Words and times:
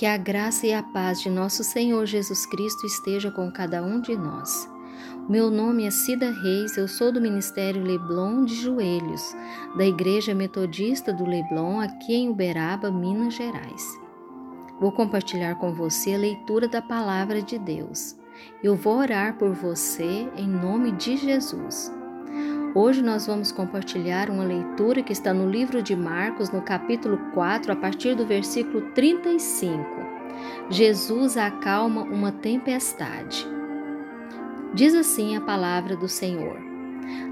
Que 0.00 0.06
a 0.06 0.16
graça 0.16 0.66
e 0.66 0.72
a 0.72 0.82
paz 0.82 1.20
de 1.20 1.28
nosso 1.28 1.62
Senhor 1.62 2.06
Jesus 2.06 2.46
Cristo 2.46 2.86
esteja 2.86 3.30
com 3.30 3.52
cada 3.52 3.82
um 3.82 4.00
de 4.00 4.16
nós. 4.16 4.66
Meu 5.28 5.50
nome 5.50 5.84
é 5.84 5.90
Cida 5.90 6.30
Reis, 6.30 6.74
eu 6.78 6.88
sou 6.88 7.12
do 7.12 7.20
Ministério 7.20 7.84
Leblon 7.84 8.46
de 8.46 8.54
Joelhos, 8.54 9.36
da 9.76 9.84
Igreja 9.84 10.34
Metodista 10.34 11.12
do 11.12 11.26
Leblon, 11.26 11.80
aqui 11.80 12.14
em 12.14 12.30
Uberaba, 12.30 12.90
Minas 12.90 13.34
Gerais. 13.34 14.00
Vou 14.80 14.90
compartilhar 14.90 15.56
com 15.56 15.70
você 15.74 16.14
a 16.14 16.18
leitura 16.18 16.66
da 16.66 16.80
palavra 16.80 17.42
de 17.42 17.58
Deus. 17.58 18.16
Eu 18.62 18.76
vou 18.76 19.00
orar 19.00 19.36
por 19.36 19.52
você 19.52 20.26
em 20.34 20.48
nome 20.48 20.92
de 20.92 21.18
Jesus. 21.18 21.92
Hoje 22.72 23.02
nós 23.02 23.26
vamos 23.26 23.50
compartilhar 23.50 24.30
uma 24.30 24.44
leitura 24.44 25.02
que 25.02 25.12
está 25.12 25.34
no 25.34 25.50
livro 25.50 25.82
de 25.82 25.96
Marcos, 25.96 26.50
no 26.50 26.62
capítulo 26.62 27.18
4, 27.34 27.72
a 27.72 27.76
partir 27.76 28.14
do 28.14 28.24
versículo 28.24 28.92
35. 28.92 29.84
Jesus 30.70 31.36
acalma 31.36 32.04
uma 32.04 32.30
tempestade. 32.30 33.44
Diz 34.72 34.94
assim 34.94 35.34
a 35.34 35.40
palavra 35.40 35.96
do 35.96 36.06
Senhor. 36.06 36.60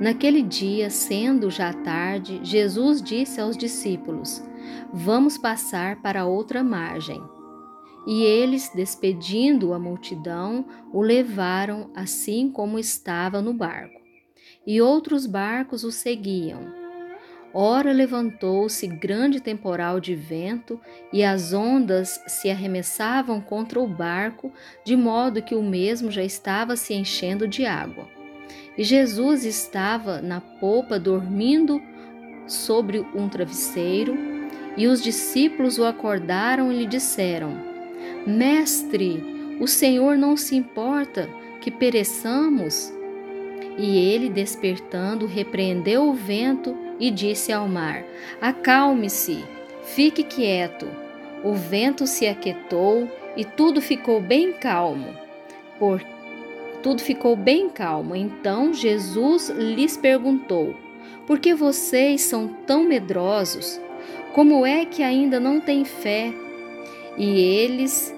Naquele 0.00 0.40
dia, 0.40 0.88
sendo 0.88 1.50
já 1.50 1.70
tarde, 1.70 2.40
Jesus 2.42 3.02
disse 3.02 3.38
aos 3.38 3.58
discípulos: 3.58 4.42
Vamos 4.90 5.36
passar 5.36 5.96
para 5.96 6.24
outra 6.24 6.64
margem. 6.64 7.22
E 8.06 8.22
eles, 8.22 8.70
despedindo 8.74 9.74
a 9.74 9.78
multidão, 9.78 10.64
o 10.94 11.02
levaram 11.02 11.90
assim 11.94 12.50
como 12.50 12.78
estava 12.78 13.42
no 13.42 13.52
barco 13.52 14.05
e 14.66 14.80
outros 14.80 15.26
barcos 15.26 15.84
o 15.84 15.92
seguiam. 15.92 16.86
Ora 17.54 17.90
levantou-se 17.90 18.86
grande 18.86 19.40
temporal 19.40 19.98
de 19.98 20.14
vento, 20.14 20.78
e 21.10 21.24
as 21.24 21.54
ondas 21.54 22.20
se 22.26 22.50
arremessavam 22.50 23.40
contra 23.40 23.80
o 23.80 23.86
barco, 23.86 24.52
de 24.84 24.94
modo 24.94 25.40
que 25.40 25.54
o 25.54 25.62
mesmo 25.62 26.10
já 26.10 26.22
estava 26.22 26.76
se 26.76 26.92
enchendo 26.92 27.48
de 27.48 27.64
água. 27.64 28.06
E 28.76 28.84
Jesus 28.84 29.44
estava 29.44 30.20
na 30.20 30.40
popa 30.40 30.98
dormindo 30.98 31.80
sobre 32.46 32.98
um 33.14 33.28
travesseiro, 33.28 34.14
e 34.76 34.86
os 34.86 35.02
discípulos 35.02 35.78
o 35.78 35.84
acordaram 35.84 36.70
e 36.70 36.80
lhe 36.80 36.86
disseram: 36.86 37.56
Mestre, 38.26 39.58
o 39.58 39.66
Senhor 39.66 40.18
não 40.18 40.36
se 40.36 40.54
importa 40.54 41.26
que 41.62 41.70
pereçamos? 41.70 42.92
E 43.76 43.98
ele, 43.98 44.28
despertando, 44.30 45.26
repreendeu 45.26 46.08
o 46.08 46.14
vento 46.14 46.76
e 46.98 47.10
disse 47.10 47.52
ao 47.52 47.68
mar: 47.68 48.04
Acalme-se, 48.40 49.44
fique 49.84 50.22
quieto. 50.22 50.86
O 51.44 51.52
vento 51.52 52.06
se 52.06 52.26
aquietou 52.26 53.08
e 53.36 53.44
tudo 53.44 53.80
ficou 53.80 54.20
bem 54.20 54.52
calmo. 54.52 55.14
Por 55.78 56.02
tudo 56.82 57.02
ficou 57.02 57.36
bem 57.36 57.68
calmo. 57.68 58.16
Então 58.16 58.72
Jesus 58.72 59.50
lhes 59.50 59.96
perguntou: 59.96 60.74
Por 61.26 61.38
que 61.38 61.54
vocês 61.54 62.22
são 62.22 62.48
tão 62.66 62.84
medrosos? 62.84 63.80
Como 64.32 64.64
é 64.64 64.84
que 64.84 65.02
ainda 65.02 65.38
não 65.38 65.60
têm 65.60 65.84
fé? 65.84 66.32
E 67.16 67.40
eles, 67.40 68.14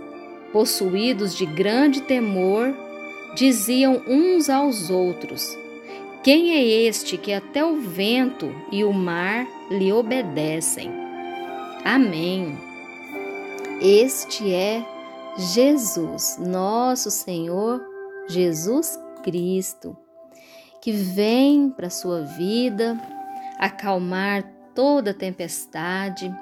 possuídos 0.52 1.34
de 1.36 1.46
grande 1.46 2.02
temor, 2.02 2.76
diziam 3.38 4.02
uns 4.04 4.50
aos 4.50 4.90
outros: 4.90 5.56
Quem 6.24 6.50
é 6.50 6.64
este 6.86 7.16
que 7.16 7.32
até 7.32 7.64
o 7.64 7.80
vento 7.80 8.52
e 8.72 8.82
o 8.82 8.92
mar 8.92 9.46
lhe 9.70 9.92
obedecem? 9.92 10.90
Amém. 11.84 12.58
Este 13.80 14.52
é 14.52 14.84
Jesus, 15.54 16.36
nosso 16.40 17.12
Senhor 17.12 17.80
Jesus 18.28 18.98
Cristo, 19.22 19.96
que 20.82 20.90
vem 20.90 21.70
para 21.70 21.86
a 21.86 21.90
sua 21.90 22.22
vida 22.22 23.00
acalmar 23.56 24.42
toda 24.74 25.14
tempestade, 25.14 26.34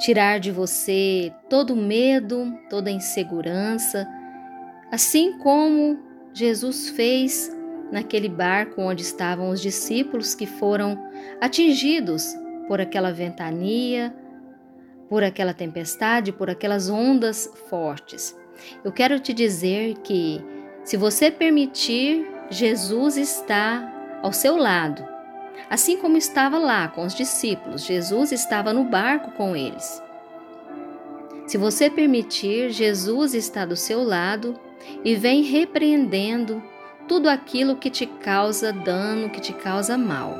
tirar 0.00 0.38
de 0.38 0.50
você 0.50 1.32
todo 1.48 1.74
medo, 1.74 2.52
toda 2.68 2.90
insegurança 2.90 4.06
Assim 4.94 5.32
como 5.38 5.98
Jesus 6.32 6.90
fez 6.90 7.50
naquele 7.90 8.28
barco 8.28 8.80
onde 8.80 9.02
estavam 9.02 9.50
os 9.50 9.60
discípulos 9.60 10.36
que 10.36 10.46
foram 10.46 10.96
atingidos 11.40 12.32
por 12.68 12.80
aquela 12.80 13.12
ventania, 13.12 14.14
por 15.08 15.24
aquela 15.24 15.52
tempestade, 15.52 16.30
por 16.30 16.48
aquelas 16.48 16.88
ondas 16.88 17.50
fortes. 17.68 18.38
Eu 18.84 18.92
quero 18.92 19.18
te 19.18 19.32
dizer 19.32 19.94
que, 20.04 20.40
se 20.84 20.96
você 20.96 21.28
permitir, 21.28 22.24
Jesus 22.48 23.16
está 23.16 23.92
ao 24.22 24.32
seu 24.32 24.56
lado. 24.56 25.04
Assim 25.68 25.96
como 25.96 26.16
estava 26.16 26.56
lá 26.56 26.86
com 26.86 27.04
os 27.04 27.16
discípulos, 27.16 27.84
Jesus 27.84 28.30
estava 28.30 28.72
no 28.72 28.84
barco 28.84 29.32
com 29.32 29.56
eles. 29.56 30.00
Se 31.48 31.58
você 31.58 31.90
permitir, 31.90 32.70
Jesus 32.70 33.34
está 33.34 33.64
do 33.64 33.74
seu 33.74 34.04
lado 34.04 34.56
e 35.04 35.14
vem 35.14 35.42
repreendendo 35.42 36.62
tudo 37.06 37.28
aquilo 37.28 37.76
que 37.76 37.90
te 37.90 38.06
causa 38.06 38.72
dano, 38.72 39.30
que 39.30 39.40
te 39.40 39.52
causa 39.52 39.98
mal. 39.98 40.36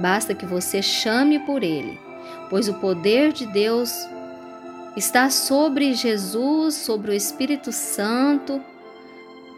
Basta 0.00 0.34
que 0.34 0.46
você 0.46 0.82
chame 0.82 1.38
por 1.40 1.62
ele, 1.62 1.98
pois 2.50 2.68
o 2.68 2.74
poder 2.74 3.32
de 3.32 3.46
Deus 3.46 3.92
está 4.96 5.30
sobre 5.30 5.92
Jesus, 5.94 6.74
sobre 6.74 7.10
o 7.10 7.14
Espírito 7.14 7.70
Santo, 7.70 8.62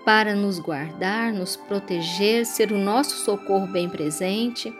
para 0.04 0.34
nos 0.34 0.58
guardar, 0.58 1.32
nos 1.32 1.56
proteger, 1.56 2.47
ser 2.47 2.72
o 2.72 2.78
nosso 2.78 3.16
socorro 3.16 3.66
bem 3.66 3.88
presente. 3.88 4.72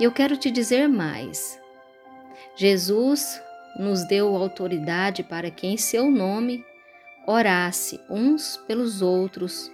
Eu 0.00 0.10
quero 0.10 0.36
te 0.36 0.50
dizer 0.50 0.88
mais. 0.88 1.60
Jesus 2.56 3.40
nos 3.78 4.04
deu 4.04 4.34
autoridade 4.34 5.22
para 5.22 5.50
que 5.50 5.66
em 5.66 5.76
seu 5.76 6.10
nome 6.10 6.64
orasse 7.30 8.00
uns 8.10 8.56
pelos 8.66 9.02
outros 9.02 9.70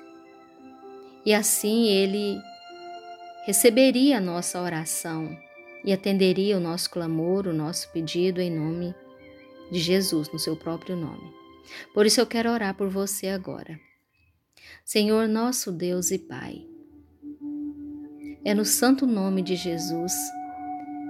e 1.24 1.32
assim 1.32 1.86
ele 1.86 2.38
receberia 3.46 4.18
a 4.18 4.20
nossa 4.20 4.60
oração 4.60 5.36
e 5.82 5.92
atenderia 5.92 6.56
o 6.56 6.60
nosso 6.60 6.90
clamor, 6.90 7.46
o 7.46 7.54
nosso 7.54 7.90
pedido 7.92 8.40
em 8.40 8.50
nome 8.50 8.94
de 9.70 9.78
Jesus, 9.78 10.30
no 10.30 10.38
seu 10.38 10.54
próprio 10.54 10.96
nome. 10.96 11.32
Por 11.94 12.04
isso 12.04 12.20
eu 12.20 12.26
quero 12.26 12.50
orar 12.50 12.74
por 12.74 12.88
você 12.88 13.28
agora. 13.28 13.80
Senhor, 14.84 15.26
nosso 15.26 15.72
Deus 15.72 16.10
e 16.10 16.18
Pai, 16.18 16.66
é 18.44 18.54
no 18.54 18.64
santo 18.64 19.06
nome 19.06 19.40
de 19.42 19.56
Jesus 19.56 20.12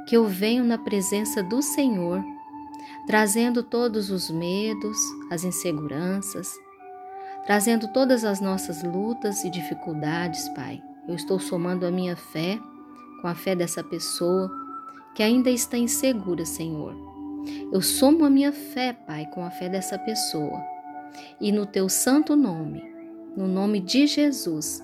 que 0.07 0.17
eu 0.17 0.27
venho 0.27 0.65
na 0.65 0.79
presença 0.79 1.43
do 1.43 1.61
Senhor 1.61 2.23
trazendo 3.07 3.63
todos 3.63 4.11
os 4.11 4.29
medos, 4.31 4.99
as 5.31 5.45
inseguranças, 5.45 6.53
trazendo 7.45 7.89
todas 7.93 8.25
as 8.25 8.41
nossas 8.41 8.83
lutas 8.83 9.45
e 9.45 9.51
dificuldades, 9.51 10.49
Pai. 10.51 10.83
Eu 11.07 11.15
estou 11.15 11.39
somando 11.39 11.87
a 11.87 11.91
minha 11.91 12.17
fé 12.17 12.59
com 13.23 13.29
a 13.29 13.35
fé 13.35 13.55
dessa 13.55 13.83
pessoa 13.83 14.51
que 15.15 15.23
ainda 15.23 15.49
está 15.49 15.79
insegura, 15.79 16.45
Senhor. 16.45 16.95
Eu 17.73 17.81
somo 17.81 18.25
a 18.25 18.31
minha 18.31 18.53
fé, 18.53 18.93
Pai, 18.93 19.25
com 19.27 19.45
a 19.45 19.51
fé 19.51 19.69
dessa 19.69 19.97
pessoa. 19.97 20.61
E 21.41 21.53
no 21.53 21.65
teu 21.65 21.89
santo 21.89 22.35
nome, 22.35 22.83
no 23.37 23.47
nome 23.47 23.81
de 23.81 24.09
Jesus, 24.09 24.83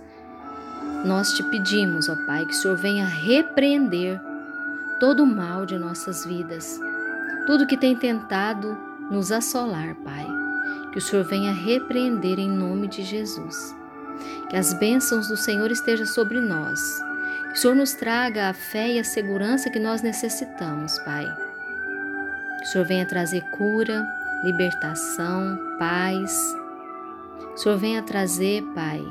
nós 1.04 1.28
te 1.32 1.42
pedimos, 1.50 2.08
ó 2.08 2.14
Pai, 2.24 2.46
que 2.46 2.52
o 2.52 2.54
Senhor 2.54 2.76
venha 2.76 3.04
repreender 3.04 4.20
todo 5.00 5.24
o 5.24 5.26
mal 5.26 5.66
de 5.66 5.76
nossas 5.76 6.24
vidas 6.24 6.78
tudo 7.46 7.66
que 7.66 7.76
tem 7.76 7.96
tentado 7.96 8.76
nos 9.10 9.32
assolar, 9.32 9.94
Pai. 9.96 10.26
Que 10.92 10.98
o 10.98 11.00
Senhor 11.00 11.24
venha 11.24 11.52
repreender 11.52 12.38
em 12.38 12.48
nome 12.48 12.86
de 12.86 13.02
Jesus. 13.02 13.74
Que 14.48 14.56
as 14.56 14.74
bênçãos 14.74 15.28
do 15.28 15.36
Senhor 15.36 15.70
estejam 15.70 16.06
sobre 16.06 16.40
nós. 16.40 16.80
Que 17.48 17.54
o 17.54 17.56
Senhor 17.56 17.74
nos 17.74 17.94
traga 17.94 18.48
a 18.48 18.52
fé 18.52 18.92
e 18.92 18.98
a 18.98 19.04
segurança 19.04 19.70
que 19.70 19.80
nós 19.80 20.02
necessitamos, 20.02 20.98
Pai. 21.00 21.26
Que 22.58 22.64
o 22.64 22.66
Senhor 22.66 22.86
venha 22.86 23.06
trazer 23.06 23.42
cura, 23.56 24.06
libertação, 24.44 25.58
paz. 25.78 26.54
Que 27.38 27.54
o 27.54 27.58
Senhor 27.58 27.78
venha 27.78 28.02
trazer, 28.02 28.62
Pai, 28.74 29.02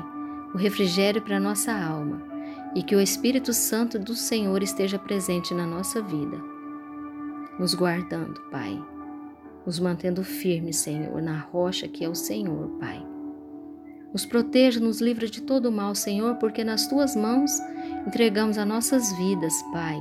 o 0.54 0.56
refrigério 0.56 1.20
para 1.20 1.36
a 1.36 1.40
nossa 1.40 1.72
alma 1.72 2.22
e 2.74 2.82
que 2.82 2.96
o 2.96 3.00
Espírito 3.00 3.52
Santo 3.52 3.98
do 3.98 4.14
Senhor 4.14 4.62
esteja 4.62 4.98
presente 4.98 5.52
na 5.52 5.66
nossa 5.66 6.00
vida 6.00 6.51
nos 7.58 7.74
guardando, 7.74 8.40
Pai, 8.50 8.82
nos 9.64 9.78
mantendo 9.78 10.24
firmes, 10.24 10.76
Senhor, 10.76 11.20
na 11.22 11.38
rocha 11.38 11.86
que 11.88 12.04
é 12.04 12.08
o 12.08 12.14
Senhor, 12.14 12.68
Pai. 12.80 13.04
Nos 14.12 14.26
proteja, 14.26 14.78
nos 14.78 15.00
livra 15.00 15.26
de 15.26 15.40
todo 15.40 15.66
o 15.66 15.72
mal, 15.72 15.94
Senhor, 15.94 16.36
porque 16.36 16.62
nas 16.62 16.86
tuas 16.86 17.16
mãos 17.16 17.50
entregamos 18.06 18.58
as 18.58 18.66
nossas 18.66 19.12
vidas, 19.16 19.54
Pai, 19.72 19.98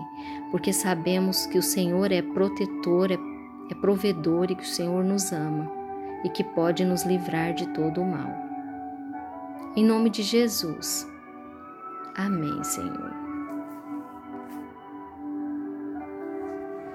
porque 0.52 0.74
sabemos 0.74 1.46
que 1.46 1.58
o 1.58 1.64
Senhor 1.64 2.12
é 2.12 2.22
protetor, 2.22 3.12
é, 3.12 3.18
é 3.70 3.76
provedor 3.76 4.52
e 4.52 4.56
que 4.56 4.64
o 4.64 4.68
Senhor 4.68 5.04
nos 5.04 5.32
ama 5.32 5.72
e 6.24 6.30
que 6.30 6.44
pode 6.44 6.84
nos 6.84 7.04
livrar 7.04 7.54
de 7.54 7.68
todo 7.70 8.02
o 8.02 8.06
mal. 8.06 8.30
Em 9.76 9.86
nome 9.86 10.10
de 10.10 10.24
Jesus. 10.24 11.08
Amém, 12.16 12.62
Senhor. 12.64 13.21